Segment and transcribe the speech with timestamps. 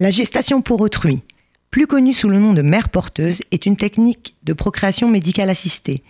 [0.00, 1.24] La gestation pour autrui,
[1.72, 6.04] plus connue sous le nom de mère porteuse, est une technique de procréation médicale assistée.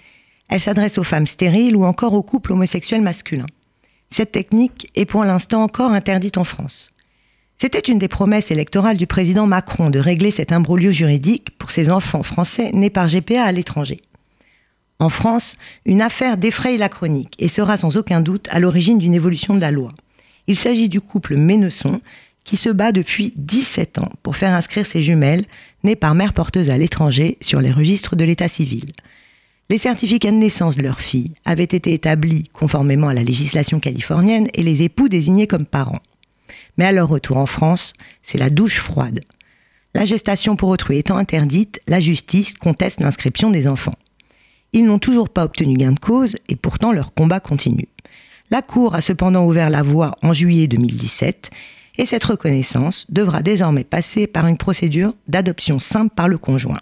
[0.51, 3.47] Elle s'adresse aux femmes stériles ou encore aux couples homosexuels masculins.
[4.11, 6.91] Cette technique est pour l'instant encore interdite en France.
[7.57, 11.89] C'était une des promesses électorales du président Macron de régler cet imbroglio juridique pour ses
[11.89, 13.97] enfants français nés par GPA à l'étranger.
[14.99, 19.15] En France, une affaire défraye la chronique et sera sans aucun doute à l'origine d'une
[19.15, 19.89] évolution de la loi.
[20.47, 22.01] Il s'agit du couple Ménesson,
[22.49, 25.45] qui se bat depuis 17 ans pour faire inscrire ses jumelles,
[25.85, 28.93] nées par mère porteuse à l'étranger, sur les registres de l'état civil.
[29.69, 34.49] Les certificats de naissance de leurs filles avaient été établis conformément à la législation californienne
[34.55, 36.01] et les époux désignés comme parents.
[36.79, 37.93] Mais à leur retour en France,
[38.23, 39.21] c'est la douche froide.
[39.93, 43.99] La gestation pour autrui étant interdite, la justice conteste l'inscription des enfants.
[44.73, 47.89] Ils n'ont toujours pas obtenu gain de cause et pourtant leur combat continue.
[48.51, 51.51] La Cour a cependant ouvert la voie en juillet 2017
[51.99, 56.81] et cette reconnaissance devra désormais passer par une procédure d'adoption simple par le conjoint.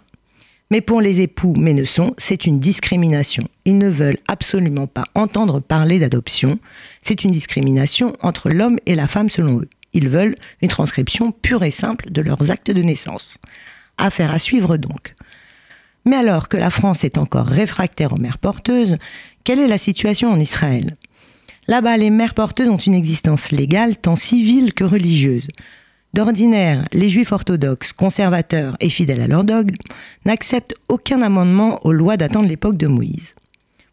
[0.69, 3.47] Mais pour les époux Ménesson, c'est une discrimination.
[3.65, 6.59] Ils ne veulent absolument pas entendre parler d'adoption.
[7.01, 9.69] C'est une discrimination entre l'homme et la femme selon eux.
[9.93, 13.37] Ils veulent une transcription pure et simple de leurs actes de naissance.
[13.97, 15.15] Affaire à suivre donc.
[16.05, 18.97] Mais alors que la France est encore réfractaire aux mères porteuses,
[19.43, 20.97] quelle est la situation en Israël?
[21.67, 25.49] Là-bas, les mères porteuses ont une existence légale tant civile que religieuse.
[26.13, 29.75] D'ordinaire, les juifs orthodoxes, conservateurs et fidèles à leur dogme
[30.25, 33.35] n'acceptent aucun amendement aux lois datant de l'époque de Moïse.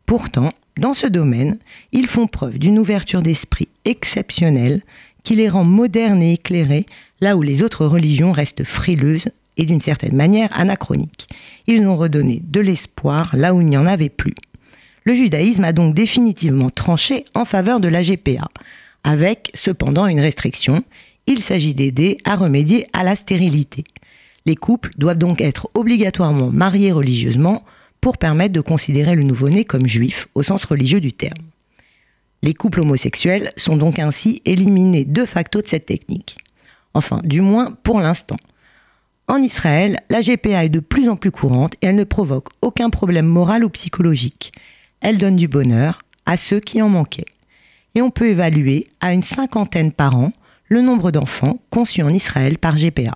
[0.07, 1.59] Pourtant, dans ce domaine,
[1.91, 4.83] ils font preuve d'une ouverture d'esprit exceptionnelle
[5.25, 6.87] qui les rend modernes et éclairés
[7.21, 11.29] là où les autres religions restent frileuses et d'une certaine manière anachroniques.
[11.67, 14.35] Ils ont redonné de l'espoir là où il n'y en avait plus.
[15.05, 18.49] Le judaïsme a donc définitivement tranché en faveur de la GPA,
[19.05, 20.83] avec cependant une restriction,
[21.27, 23.85] il s'agit d'aider à remédier à la stérilité.
[24.47, 27.65] Les couples doivent donc être obligatoirement mariés religieusement
[28.01, 31.39] pour permettre de considérer le nouveau-né comme juif au sens religieux du terme.
[32.43, 36.39] Les couples homosexuels sont donc ainsi éliminés de facto de cette technique.
[36.95, 38.37] Enfin, du moins pour l'instant.
[39.29, 42.91] En Israël, la GPA est de plus en plus courante et elle ne provoque aucun
[42.91, 44.53] problème moral ou psychologique
[45.05, 47.27] elle donne du bonheur à ceux qui en manquaient.
[47.95, 50.33] Et on peut évaluer à une cinquantaine par an
[50.67, 53.13] le nombre d'enfants conçus en Israël par GPA.